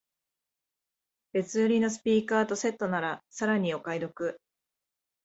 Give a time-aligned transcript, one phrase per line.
[1.31, 4.41] 別売りのスピーカーとセットならさらにお買い得